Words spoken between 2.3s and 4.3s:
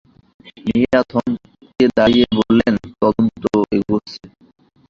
বললেন, তদন্ত এগুচ্ছে?